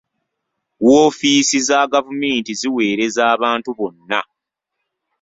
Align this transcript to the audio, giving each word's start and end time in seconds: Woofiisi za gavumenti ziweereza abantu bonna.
Woofiisi 0.85 1.59
za 1.67 1.79
gavumenti 1.93 2.51
ziweereza 2.59 3.21
abantu 3.35 3.69
bonna. 3.77 4.19